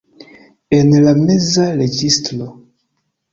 [0.77, 2.49] En la meza registro.